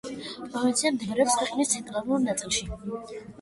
პროვინცია 0.53 0.91
მდებარეობს 0.95 1.35
ქვეყნის 1.41 1.75
ცენტრალურ 1.75 2.25
ნაწილში. 2.25 2.67